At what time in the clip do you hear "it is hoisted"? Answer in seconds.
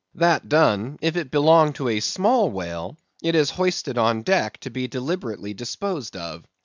3.21-3.99